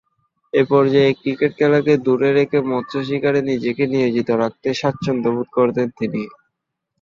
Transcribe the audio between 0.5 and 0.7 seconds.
এ